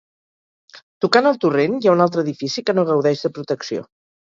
[1.05, 3.91] Tocant al torrent hi ha un altre edifici que no gaudeix de protecció.